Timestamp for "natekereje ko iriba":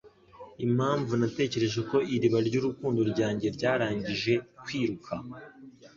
1.21-2.37